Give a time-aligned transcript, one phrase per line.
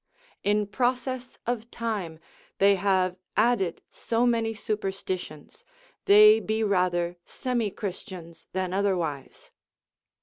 [0.43, 2.19] In process of time
[2.57, 5.63] they have added so many superstitions,
[6.05, 9.51] they be rather semi Christians than otherwise.